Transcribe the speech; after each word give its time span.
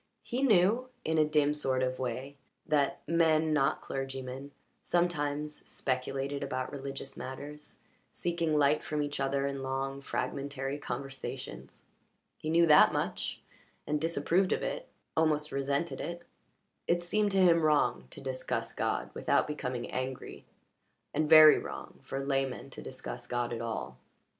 He 0.23 0.41
knew, 0.41 0.89
in 1.05 1.19
a 1.19 1.25
dim 1.25 1.53
sort 1.53 1.83
of 1.83 1.99
way, 1.99 2.35
that 2.65 3.01
men 3.07 3.53
not 3.53 3.81
clergymen 3.81 4.49
sometimes 4.81 5.57
speculated 5.69 6.41
about 6.41 6.71
religious 6.71 7.15
matters, 7.15 7.77
seeking 8.11 8.57
light 8.57 8.83
from 8.83 9.03
each 9.03 9.19
other 9.19 9.45
in 9.45 9.61
long, 9.61 10.01
fragmentary 10.01 10.79
conversations. 10.79 11.83
He 12.35 12.49
knew 12.49 12.65
that 12.65 12.91
much, 12.91 13.41
and 13.85 14.01
disapproved 14.01 14.51
of 14.53 14.63
it 14.63 14.89
almost 15.15 15.51
resented 15.51 16.01
it. 16.01 16.23
It 16.87 17.03
seemed 17.03 17.29
to 17.33 17.37
him 17.37 17.61
wrong 17.61 18.07
to 18.09 18.21
discuss 18.21 18.73
God 18.73 19.11
without 19.13 19.45
becoming 19.45 19.91
angry, 19.91 20.45
and 21.13 21.29
very 21.29 21.59
wrong 21.59 21.99
for 22.01 22.25
laymen 22.25 22.71
to 22.71 22.81
discuss 22.81 23.27
God 23.27 23.53
at 23.53 23.61
all. 23.61 23.99